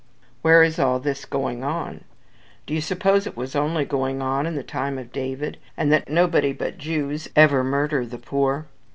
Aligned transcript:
where 0.41 0.63
is 0.63 0.79
all 0.79 0.99
this 0.99 1.25
going 1.25 1.63
on? 1.63 2.05
Do 2.65 2.73
you 2.73 2.81
suppose 2.81 3.27
it 3.27 3.37
was 3.37 3.55
only 3.55 3.85
going 3.85 4.19
on 4.19 4.47
in 4.47 4.55
the 4.55 4.63
time 4.63 4.97
of 4.97 5.11
David, 5.11 5.59
and 5.77 5.93
that 5.93 6.09
nobody 6.09 6.53
but 6.53 6.79
Jews 6.79 7.29
ever 7.35 7.63
murder 7.63 8.03
the 8.03 8.17
poor? 8.17 8.65